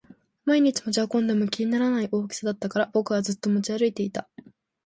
[0.45, 4.27] 毎日持ち運んでも気にならない大きさだったから僕はずっと持ち歩いていた